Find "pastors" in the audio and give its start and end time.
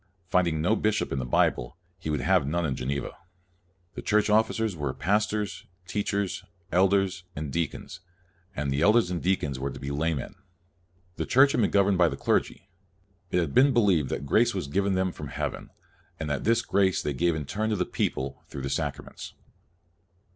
4.95-5.67